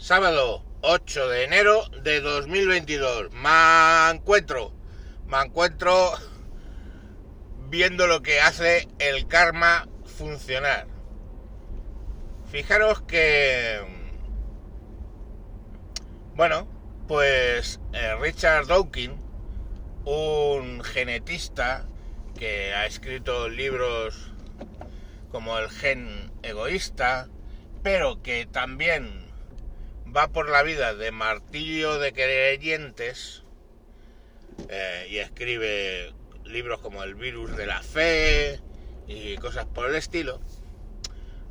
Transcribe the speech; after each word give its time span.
Sábado 0.00 0.64
8 0.80 1.28
de 1.28 1.44
enero 1.44 1.82
de 2.02 2.22
2022. 2.22 3.32
Me 3.32 4.10
encuentro, 4.10 4.72
me 5.26 5.38
encuentro 5.42 6.14
viendo 7.68 8.06
lo 8.06 8.22
que 8.22 8.40
hace 8.40 8.88
el 8.98 9.28
karma 9.28 9.88
funcionar. 10.06 10.86
Fijaros 12.50 13.02
que, 13.02 13.78
bueno, 16.34 16.66
pues 17.06 17.78
eh, 17.92 18.16
Richard 18.18 18.68
Dawkins, 18.68 19.20
un 20.06 20.82
genetista 20.82 21.84
que 22.38 22.72
ha 22.72 22.86
escrito 22.86 23.50
libros 23.50 24.32
como 25.30 25.58
El 25.58 25.68
gen 25.68 26.32
egoísta, 26.42 27.28
pero 27.82 28.22
que 28.22 28.46
también 28.46 29.29
va 30.14 30.28
por 30.28 30.48
la 30.48 30.62
vida 30.62 30.94
de 30.94 31.12
martillo 31.12 31.98
de 31.98 32.12
creyentes 32.12 33.44
eh, 34.68 35.06
y 35.10 35.18
escribe 35.18 36.12
libros 36.44 36.80
como 36.80 37.02
El 37.02 37.14
virus 37.14 37.56
de 37.56 37.66
la 37.66 37.82
fe 37.82 38.60
y 39.06 39.36
cosas 39.36 39.66
por 39.66 39.88
el 39.88 39.94
estilo. 39.94 40.40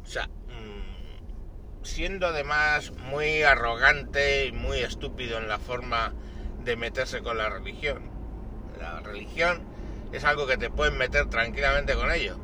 O 0.03 0.07
sea, 0.07 0.27
mmm, 0.27 1.83
siendo 1.83 2.27
además 2.27 2.91
muy 2.91 3.43
arrogante 3.43 4.47
y 4.47 4.51
muy 4.51 4.79
estúpido 4.79 5.37
en 5.37 5.47
la 5.47 5.59
forma 5.59 6.13
de 6.63 6.75
meterse 6.75 7.21
con 7.21 7.37
la 7.37 7.49
religión. 7.49 8.09
La 8.77 8.99
religión 8.99 9.63
es 10.11 10.23
algo 10.23 10.47
que 10.47 10.57
te 10.57 10.69
pueden 10.69 10.97
meter 10.97 11.27
tranquilamente 11.27 11.93
con 11.93 12.11
ello. 12.11 12.37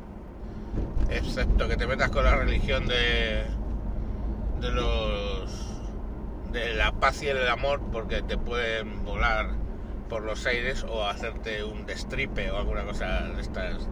Excepto 1.10 1.68
que 1.68 1.76
te 1.76 1.86
metas 1.86 2.10
con 2.10 2.24
la 2.24 2.36
religión 2.36 2.86
de, 2.86 3.44
de 4.60 4.70
los 4.70 5.65
de 6.52 6.74
la 6.74 6.92
paz 6.92 7.22
y 7.22 7.28
el 7.28 7.48
amor 7.48 7.80
porque 7.92 8.22
te 8.22 8.38
pueden 8.38 9.04
volar 9.04 9.48
por 10.08 10.22
los 10.22 10.46
aires 10.46 10.84
o 10.88 11.04
hacerte 11.04 11.64
un 11.64 11.86
destripe 11.86 12.50
o 12.50 12.58
alguna 12.58 12.84
cosa 12.84 13.22
de 13.22 13.40
estas 13.40 13.88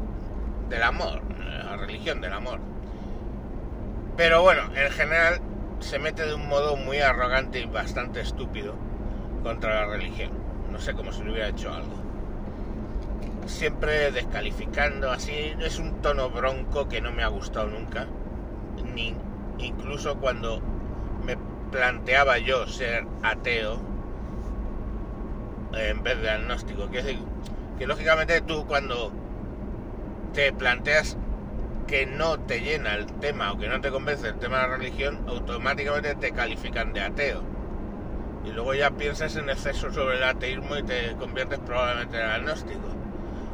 del 0.68 0.82
amor, 0.82 1.22
la 1.38 1.76
religión 1.76 2.20
del 2.20 2.32
amor. 2.32 2.60
Pero 4.16 4.42
bueno, 4.42 4.62
en 4.74 4.90
general 4.92 5.40
se 5.80 5.98
mete 5.98 6.24
de 6.24 6.34
un 6.34 6.48
modo 6.48 6.76
muy 6.76 6.98
arrogante 6.98 7.60
y 7.60 7.66
bastante 7.66 8.20
estúpido 8.20 8.74
contra 9.42 9.80
la 9.80 9.86
religión. 9.86 10.30
No 10.70 10.78
sé 10.78 10.94
cómo 10.94 11.12
se 11.12 11.24
le 11.24 11.32
hubiera 11.32 11.48
hecho 11.48 11.72
algo. 11.72 12.02
Siempre 13.46 14.10
descalificando 14.10 15.10
así, 15.10 15.54
es 15.60 15.78
un 15.78 16.00
tono 16.00 16.30
bronco 16.30 16.88
que 16.88 17.00
no 17.00 17.12
me 17.12 17.22
ha 17.22 17.28
gustado 17.28 17.68
nunca. 17.68 18.06
Ni 18.94 19.14
incluso 19.58 20.16
cuando 20.16 20.62
planteaba 21.74 22.38
yo 22.38 22.68
ser 22.68 23.04
ateo 23.24 23.80
en 25.76 26.04
vez 26.04 26.22
de 26.22 26.30
agnóstico. 26.30 26.86
Quiero 26.86 27.04
decir, 27.04 27.20
que 27.76 27.88
lógicamente 27.88 28.40
tú 28.42 28.64
cuando 28.64 29.10
te 30.32 30.52
planteas 30.52 31.16
que 31.88 32.06
no 32.06 32.38
te 32.38 32.60
llena 32.60 32.94
el 32.94 33.06
tema 33.06 33.52
o 33.52 33.58
que 33.58 33.68
no 33.68 33.80
te 33.80 33.90
convence 33.90 34.28
el 34.28 34.38
tema 34.38 34.60
de 34.60 34.68
la 34.68 34.76
religión, 34.76 35.24
automáticamente 35.26 36.14
te 36.14 36.30
califican 36.30 36.92
de 36.92 37.00
ateo. 37.00 37.42
Y 38.44 38.52
luego 38.52 38.74
ya 38.74 38.92
piensas 38.92 39.34
en 39.34 39.50
exceso 39.50 39.90
sobre 39.90 40.18
el 40.18 40.22
ateísmo 40.22 40.76
y 40.76 40.84
te 40.84 41.16
conviertes 41.18 41.58
probablemente 41.58 42.20
en 42.20 42.26
agnóstico. 42.26 42.88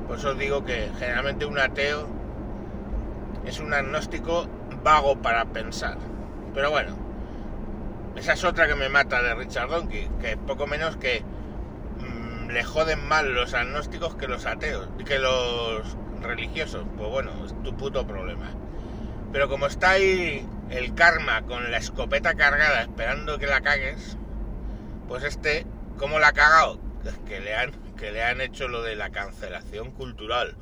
Por 0.06 0.18
eso 0.18 0.34
digo 0.34 0.62
que 0.62 0.90
generalmente 0.98 1.46
un 1.46 1.58
ateo 1.58 2.06
es 3.46 3.60
un 3.60 3.72
agnóstico 3.72 4.46
vago 4.84 5.16
para 5.22 5.46
pensar. 5.46 5.96
Pero 6.52 6.70
bueno, 6.70 7.09
esa 8.16 8.32
es 8.32 8.44
otra 8.44 8.66
que 8.66 8.74
me 8.74 8.88
mata 8.88 9.22
de 9.22 9.34
Richard 9.34 9.70
Donkey, 9.70 10.08
que 10.20 10.36
poco 10.36 10.66
menos 10.66 10.96
que 10.96 11.22
mmm, 11.98 12.50
le 12.50 12.64
joden 12.64 13.06
mal 13.06 13.34
los 13.34 13.54
agnósticos 13.54 14.16
que 14.16 14.28
los 14.28 14.46
ateos, 14.46 14.88
que 15.04 15.18
los 15.18 15.96
religiosos. 16.20 16.84
Pues 16.96 17.10
bueno, 17.10 17.30
es 17.46 17.62
tu 17.62 17.76
puto 17.76 18.06
problema. 18.06 18.50
Pero 19.32 19.48
como 19.48 19.66
está 19.66 19.90
ahí 19.90 20.46
el 20.70 20.94
karma 20.94 21.42
con 21.42 21.70
la 21.70 21.78
escopeta 21.78 22.34
cargada 22.34 22.82
esperando 22.82 23.38
que 23.38 23.46
la 23.46 23.60
cagues, 23.60 24.16
pues 25.08 25.24
este, 25.24 25.66
¿cómo 25.98 26.18
la 26.18 26.28
ha 26.28 26.32
cagado? 26.32 26.80
Que 27.26 27.40
le 27.40 27.56
han, 27.56 27.72
que 27.96 28.12
le 28.12 28.22
han 28.22 28.40
hecho 28.40 28.68
lo 28.68 28.82
de 28.82 28.96
la 28.96 29.10
cancelación 29.10 29.92
cultural. 29.92 30.56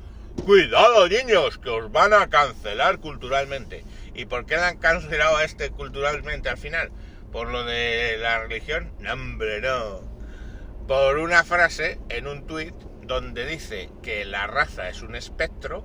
Cuidado 0.45 1.07
niños, 1.09 1.57
que 1.57 1.69
os 1.69 1.91
van 1.91 2.13
a 2.13 2.27
cancelar 2.29 2.99
culturalmente. 2.99 3.83
¿Y 4.13 4.25
por 4.25 4.45
qué 4.45 4.55
le 4.55 4.63
han 4.63 4.77
cancelado 4.77 5.37
a 5.37 5.43
este 5.43 5.71
culturalmente 5.71 6.49
al 6.49 6.57
final? 6.57 6.91
Por 7.31 7.49
lo 7.49 7.63
de 7.63 8.17
la 8.17 8.39
religión? 8.39 8.91
No, 8.99 9.13
hombre, 9.13 9.61
no. 9.61 10.01
Por 10.87 11.19
una 11.19 11.43
frase 11.43 11.99
en 12.09 12.27
un 12.27 12.47
tuit 12.47 12.73
donde 13.03 13.45
dice 13.45 13.89
que 14.01 14.25
la 14.25 14.47
raza 14.47 14.89
es 14.89 15.01
un 15.01 15.15
espectro, 15.15 15.83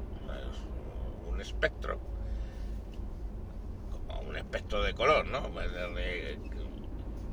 un 1.26 1.40
espectro, 1.40 2.00
un 4.26 4.36
espectro 4.36 4.82
de 4.82 4.94
color, 4.94 5.26
¿no? 5.26 5.50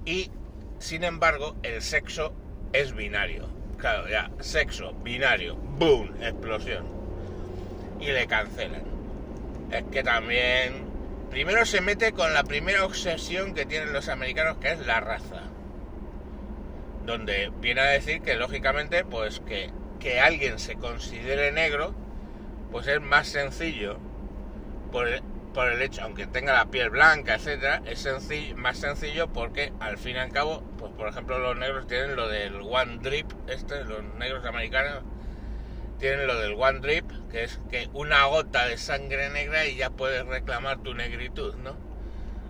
Y, 0.05 0.31
sin 0.79 1.03
embargo, 1.03 1.55
el 1.63 1.81
sexo 1.81 2.33
es 2.73 2.93
binario. 2.93 3.49
Claro, 3.77 4.07
ya, 4.09 4.29
sexo, 4.39 4.93
binario, 4.93 5.55
¡boom! 5.55 6.11
Explosión. 6.21 6.85
Y 7.99 8.11
le 8.11 8.27
cancelan. 8.27 8.83
Es 9.71 9.83
que 9.85 10.03
también 10.03 10.90
primero 11.31 11.65
se 11.65 11.81
mete 11.81 12.11
con 12.11 12.33
la 12.33 12.43
primera 12.43 12.85
obsesión 12.85 13.53
que 13.55 13.65
tienen 13.65 13.93
los 13.93 14.09
americanos, 14.09 14.57
que 14.57 14.73
es 14.73 14.85
la 14.85 14.99
raza. 14.99 15.43
Donde 17.05 17.51
viene 17.59 17.81
a 17.81 17.85
decir 17.85 18.21
que 18.21 18.35
lógicamente, 18.35 19.05
pues 19.05 19.39
que, 19.39 19.71
que 19.99 20.19
alguien 20.19 20.59
se 20.59 20.75
considere 20.75 21.51
negro, 21.51 21.95
pues 22.71 22.85
es 22.87 23.01
más 23.01 23.27
sencillo 23.27 23.97
por 24.91 25.07
el, 25.07 25.23
por 25.53 25.71
el 25.71 25.81
hecho, 25.81 26.03
aunque 26.03 26.27
tenga 26.27 26.53
la 26.53 26.65
piel 26.65 26.89
blanca, 26.89 27.35
etcétera, 27.35 27.81
es 27.85 27.99
sencillo, 27.99 28.55
más 28.57 28.77
sencillo 28.77 29.31
porque 29.31 29.73
al 29.79 29.97
fin 29.97 30.17
y 30.17 30.19
al 30.19 30.31
cabo, 30.31 30.63
pues 30.77 30.91
por 30.91 31.07
ejemplo 31.07 31.39
los 31.39 31.57
negros 31.57 31.87
tienen 31.87 32.15
lo 32.15 32.27
del 32.27 32.61
one 32.61 32.99
drip, 33.01 33.31
este, 33.47 33.83
los 33.85 34.03
negros 34.15 34.45
americanos 34.45 35.03
tienen 36.01 36.25
lo 36.25 36.37
del 36.39 36.55
one 36.57 36.79
drip, 36.79 37.05
que 37.29 37.43
es 37.43 37.59
que 37.69 37.87
una 37.93 38.25
gota 38.25 38.65
de 38.65 38.77
sangre 38.77 39.29
negra 39.29 39.67
y 39.67 39.75
ya 39.75 39.91
puedes 39.91 40.25
reclamar 40.25 40.79
tu 40.79 40.95
negritud, 40.95 41.55
¿no? 41.57 41.75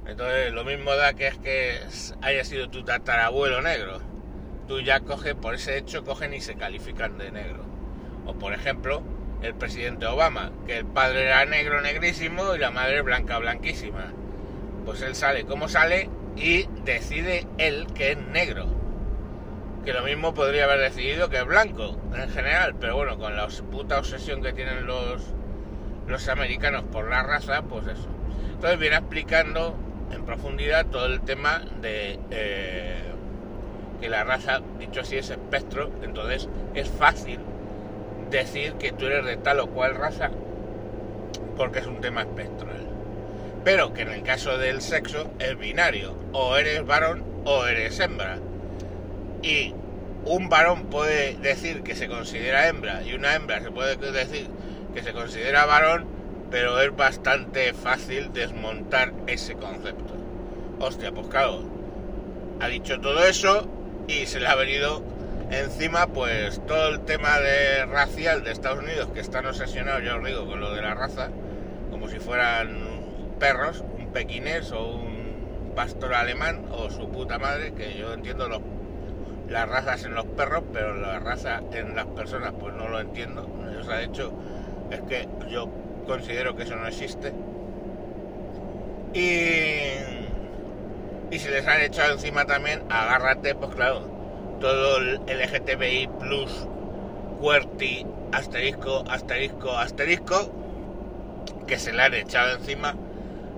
Entonces 0.07 0.53
lo 0.53 0.63
mismo 0.63 0.95
da 0.95 1.13
que 1.13 1.27
es 1.27 1.37
que 1.37 1.77
haya 2.21 2.43
sido 2.45 2.69
tu 2.69 2.83
tatarabuelo 2.83 3.61
negro. 3.61 3.99
Tú 4.67 4.79
ya 4.79 5.01
coges, 5.01 5.35
por 5.35 5.53
ese 5.53 5.77
hecho, 5.77 6.05
cogen 6.05 6.33
y 6.33 6.39
se 6.39 6.55
califican 6.55 7.17
de 7.17 7.31
negro. 7.31 7.65
O 8.25 8.33
por 8.35 8.53
ejemplo, 8.53 9.03
el 9.41 9.53
presidente 9.53 10.05
Obama, 10.05 10.51
que 10.65 10.77
el 10.77 10.85
padre 10.85 11.23
era 11.25 11.45
negro 11.45 11.81
negrísimo 11.81 12.55
y 12.55 12.59
la 12.59 12.71
madre 12.71 13.01
blanca 13.01 13.37
blanquísima. 13.37 14.13
Pues 14.85 15.01
él 15.01 15.13
sale 15.13 15.45
como 15.45 15.67
sale 15.67 16.09
y 16.37 16.67
decide 16.85 17.45
él 17.57 17.85
que 17.93 18.13
es 18.13 18.17
negro 18.17 18.80
que 19.83 19.93
lo 19.93 20.03
mismo 20.03 20.33
podría 20.33 20.65
haber 20.65 20.79
decidido 20.79 21.29
que 21.29 21.41
blanco 21.41 21.97
en 22.15 22.29
general, 22.29 22.75
pero 22.79 22.95
bueno, 22.95 23.17
con 23.17 23.35
la 23.35 23.47
puta 23.47 23.99
obsesión 23.99 24.41
que 24.41 24.53
tienen 24.53 24.85
los, 24.85 25.23
los 26.07 26.27
americanos 26.29 26.83
por 26.91 27.09
la 27.09 27.23
raza, 27.23 27.63
pues 27.63 27.87
eso. 27.87 28.07
Entonces 28.53 28.79
viene 28.79 28.97
explicando 28.97 29.75
en 30.11 30.23
profundidad 30.25 30.85
todo 30.85 31.07
el 31.07 31.21
tema 31.21 31.61
de 31.81 32.19
eh, 32.29 33.01
que 33.99 34.09
la 34.09 34.23
raza, 34.23 34.61
dicho 34.79 35.01
así, 35.01 35.17
es 35.17 35.29
espectro, 35.29 35.89
entonces 36.03 36.47
es 36.75 36.87
fácil 36.89 37.39
decir 38.29 38.73
que 38.73 38.91
tú 38.91 39.07
eres 39.07 39.25
de 39.25 39.37
tal 39.37 39.59
o 39.59 39.67
cual 39.67 39.95
raza 39.95 40.29
porque 41.57 41.79
es 41.79 41.87
un 41.87 42.01
tema 42.01 42.21
espectral. 42.21 42.87
Pero 43.63 43.93
que 43.93 44.03
en 44.03 44.09
el 44.09 44.23
caso 44.23 44.57
del 44.57 44.81
sexo 44.81 45.31
es 45.39 45.57
binario, 45.57 46.15
o 46.31 46.55
eres 46.55 46.85
varón 46.85 47.23
o 47.45 47.65
eres 47.65 47.99
hembra 47.99 48.37
y 49.41 49.73
un 50.25 50.49
varón 50.49 50.85
puede 50.85 51.35
decir 51.35 51.81
que 51.83 51.95
se 51.95 52.07
considera 52.07 52.67
hembra 52.67 53.01
y 53.03 53.13
una 53.13 53.35
hembra 53.35 53.61
se 53.61 53.71
puede 53.71 53.95
decir 54.11 54.47
que 54.93 55.01
se 55.01 55.13
considera 55.13 55.65
varón, 55.65 56.05
pero 56.51 56.79
es 56.81 56.95
bastante 56.95 57.73
fácil 57.73 58.31
desmontar 58.33 59.13
ese 59.27 59.55
concepto. 59.55 60.13
Hostia, 60.79 61.11
pues 61.11 61.27
claro, 61.27 61.63
ha 62.59 62.67
dicho 62.67 62.99
todo 62.99 63.23
eso 63.25 63.67
y 64.07 64.25
se 64.25 64.39
le 64.39 64.47
ha 64.47 64.55
venido 64.55 65.03
encima 65.49 66.07
pues 66.07 66.61
todo 66.65 66.89
el 66.89 67.01
tema 67.01 67.39
de 67.39 67.85
racial 67.85 68.43
de 68.43 68.51
Estados 68.51 68.79
Unidos 68.79 69.09
que 69.13 69.19
están 69.19 69.45
obsesionados, 69.45 70.03
ya 70.03 70.15
os 70.15 70.25
digo, 70.25 70.45
con 70.45 70.59
lo 70.59 70.73
de 70.73 70.81
la 70.81 70.93
raza, 70.93 71.29
como 71.89 72.07
si 72.09 72.19
fueran 72.19 72.79
perros, 73.39 73.83
un 73.97 74.11
pequinés 74.11 74.71
o 74.71 74.87
un 74.87 75.73
pastor 75.75 76.13
alemán 76.13 76.65
o 76.71 76.89
su 76.89 77.09
puta 77.09 77.39
madre, 77.39 77.73
que 77.73 77.97
yo 77.97 78.13
entiendo 78.13 78.47
los 78.47 78.61
las 79.51 79.69
razas 79.69 80.03
en 80.05 80.15
los 80.15 80.25
perros, 80.25 80.63
pero 80.73 80.95
la 80.95 81.19
raza 81.19 81.61
en 81.73 81.95
las 81.95 82.07
personas 82.07 82.53
pues 82.59 82.73
no 82.75 82.87
lo 82.89 82.99
entiendo. 82.99 83.47
O 83.79 83.83
sea, 83.83 83.97
de 83.97 84.05
hecho, 84.05 84.33
es 84.91 85.01
que 85.01 85.27
yo 85.49 85.69
considero 86.07 86.55
que 86.55 86.63
eso 86.63 86.75
no 86.75 86.87
existe. 86.87 87.33
Y 89.13 90.31
Y 91.31 91.39
si 91.39 91.49
les 91.49 91.65
han 91.67 91.81
echado 91.81 92.13
encima 92.13 92.45
también, 92.45 92.83
agárrate, 92.89 93.55
pues 93.55 93.73
claro, 93.75 94.01
todo 94.59 94.97
el 94.97 95.21
LGTBI 95.27 96.09
plus, 96.19 96.67
QWERTY, 97.39 98.05
asterisco, 98.33 99.03
asterisco, 99.09 99.77
asterisco, 99.77 100.51
que 101.67 101.79
se 101.79 101.93
le 101.93 102.03
han 102.03 102.13
echado 102.13 102.55
encima 102.57 102.95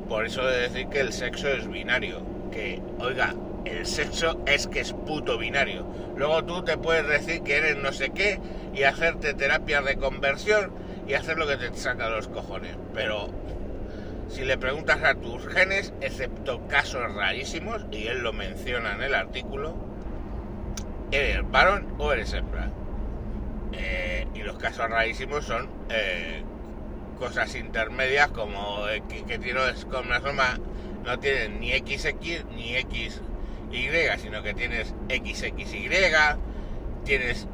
por 0.07 0.25
eso 0.25 0.45
de 0.45 0.61
decir 0.61 0.87
que 0.89 0.99
el 0.99 1.13
sexo 1.13 1.47
es 1.49 1.67
binario. 1.69 2.21
Que, 2.51 2.81
oiga, 2.99 3.33
el 3.65 3.85
sexo 3.85 4.39
es 4.45 4.67
que 4.67 4.81
es 4.81 4.93
puto 4.93 5.37
binario. 5.37 5.85
Luego 6.15 6.43
tú 6.43 6.63
te 6.63 6.77
puedes 6.77 7.07
decir 7.07 7.41
que 7.43 7.57
eres 7.57 7.77
no 7.77 7.91
sé 7.91 8.11
qué 8.11 8.39
y 8.73 8.83
hacerte 8.83 9.33
terapias 9.33 9.85
de 9.85 9.97
conversión 9.97 10.71
y 11.07 11.13
hacer 11.13 11.37
lo 11.37 11.47
que 11.47 11.57
te 11.57 11.75
saca 11.75 12.09
los 12.09 12.27
cojones. 12.27 12.75
Pero 12.93 13.29
si 14.29 14.43
le 14.43 14.57
preguntas 14.57 15.03
a 15.03 15.15
tus 15.15 15.47
genes, 15.47 15.93
excepto 16.01 16.67
casos 16.67 17.13
rarísimos, 17.13 17.85
y 17.91 18.07
él 18.07 18.19
lo 18.21 18.33
menciona 18.33 18.93
en 18.93 19.03
el 19.03 19.15
artículo, 19.15 19.75
eres 21.11 21.49
varón 21.49 21.93
o 21.97 22.11
eres 22.11 22.33
hembra. 22.33 22.71
Eh, 23.73 24.27
y 24.33 24.39
los 24.39 24.57
casos 24.57 24.89
rarísimos 24.89 25.45
son 25.45 25.69
eh, 25.89 26.43
cosas 27.19 27.55
intermedias 27.55 28.29
como 28.29 28.85
que, 29.09 29.23
que 29.23 29.39
tiene 29.39 29.61
con 29.89 30.07
una 30.07 30.19
no 31.03 31.19
tienen 31.19 31.59
ni 31.59 31.71
XX 31.71 32.45
ni 32.55 32.75
XY, 33.73 34.19
sino 34.19 34.43
que 34.43 34.53
tienes 34.53 34.93
XXY, 35.09 35.89
tienes 37.03 37.47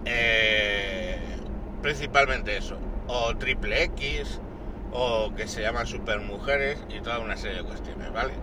principalmente 1.81 2.57
eso, 2.57 2.77
o 3.07 3.35
triple 3.37 3.83
X, 3.83 4.41
o 4.91 5.33
que 5.35 5.47
se 5.47 5.61
llaman 5.61 5.87
supermujeres 5.87 6.79
y 6.89 7.01
toda 7.01 7.19
una 7.19 7.37
serie 7.37 7.57
de 7.57 7.63
cuestiones, 7.63 8.11
¿vale? 8.11 8.33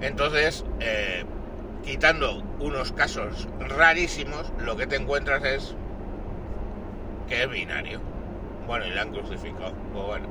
Entonces, 0.00 0.64
eh, 0.80 1.24
quitando 1.82 2.42
unos 2.60 2.92
casos 2.92 3.48
rarísimos, 3.58 4.52
lo 4.58 4.76
que 4.76 4.86
te 4.86 4.96
encuentras 4.96 5.42
es 5.44 5.74
que 7.28 7.42
es 7.44 7.50
binario. 7.50 8.00
Bueno, 8.66 8.86
y 8.86 8.90
le 8.90 9.00
han 9.00 9.10
crucificado. 9.10 9.72
Pues 9.92 10.04
bueno, 10.04 10.28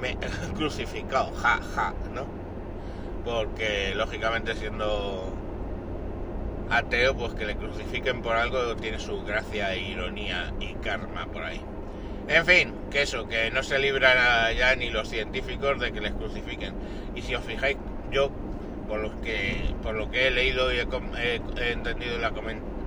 me 0.00 0.16
crucificado, 0.54 1.32
ja, 1.32 1.60
ja, 1.74 1.94
¿no? 2.12 2.26
Porque 3.24 3.94
lógicamente 3.94 4.54
siendo 4.54 5.32
ateo, 6.70 7.16
pues 7.16 7.34
que 7.34 7.46
le 7.46 7.56
crucifiquen 7.56 8.22
por 8.22 8.36
algo 8.36 8.76
tiene 8.76 8.98
su 8.98 9.22
gracia, 9.22 9.76
ironía 9.76 10.52
y 10.60 10.74
karma 10.74 11.26
por 11.26 11.44
ahí. 11.44 11.60
En 12.28 12.46
fin, 12.46 12.72
que 12.90 13.02
eso, 13.02 13.26
que 13.26 13.50
no 13.50 13.62
se 13.62 13.78
libran 13.78 14.16
ya 14.56 14.76
ni 14.76 14.88
los 14.88 15.08
científicos 15.08 15.80
de 15.80 15.92
que 15.92 16.00
les 16.00 16.12
crucifiquen. 16.12 16.74
Y 17.16 17.22
si 17.22 17.34
os 17.34 17.44
fijáis, 17.44 17.76
yo, 18.12 18.30
por 18.88 19.00
lo 19.00 19.20
que, 19.20 19.74
por 19.82 19.94
lo 19.94 20.10
que 20.10 20.28
he 20.28 20.30
leído 20.30 20.72
y 20.72 20.76
he, 20.76 21.72
entendido 21.72 22.14
en 22.14 22.22
los 22.22 22.32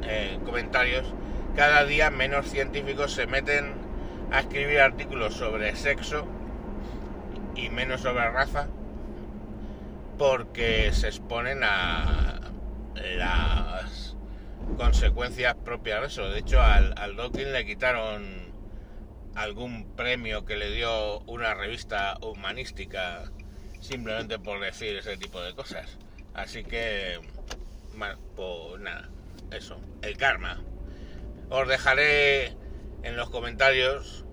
eh, 0.04 0.40
comentarios, 0.46 1.14
cada 1.56 1.84
día 1.84 2.10
menos 2.10 2.50
científicos 2.50 3.12
se 3.12 3.28
meten 3.28 3.74
a 4.32 4.40
escribir 4.40 4.80
artículos 4.80 5.34
sobre 5.34 5.76
sexo 5.76 6.26
y 7.56 7.70
menos 7.70 8.02
sobre 8.02 8.30
raza 8.32 8.68
porque 10.18 10.92
se 10.94 11.08
exponen 11.08 11.64
a 11.64 12.33
las 12.96 14.16
consecuencias 14.78 15.56
propias 15.56 16.02
de 16.02 16.08
eso. 16.08 16.30
De 16.30 16.40
hecho, 16.40 16.62
al, 16.62 16.94
al 16.98 17.16
Dawkins 17.16 17.52
le 17.52 17.66
quitaron 17.66 18.54
algún 19.36 19.96
premio 19.96 20.46
que 20.46 20.56
le 20.56 20.72
dio 20.72 21.20
una 21.22 21.54
revista 21.54 22.18
humanística 22.22 23.32
simplemente 23.80 24.40
por 24.40 24.60
decir 24.62 24.96
ese 24.96 25.18
tipo 25.18 25.42
de 25.42 25.54
cosas. 25.54 25.98
Así 26.34 26.64
que, 26.64 27.20
pues 28.36 28.80
nada, 28.80 29.10
eso, 29.52 29.80
el 30.02 30.18
karma. 30.18 30.62
Os 31.50 31.68
dejaré 31.68 32.56
en 33.04 33.18
los 33.18 33.30
comentarios 33.30 34.26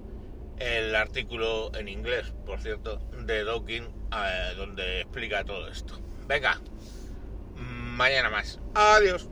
el 0.58 0.94
artículo 0.94 1.72
en 1.74 1.88
inglés, 1.88 2.32
por 2.46 2.60
cierto, 2.60 2.98
de 3.24 3.44
Dawkins, 3.44 3.88
eh, 4.12 4.54
donde 4.56 5.00
explica 5.02 5.44
todo 5.44 5.68
esto. 5.68 5.98
Venga, 6.26 6.60
mañana 8.00 8.30
más. 8.30 8.58
Adiós. 8.74 9.28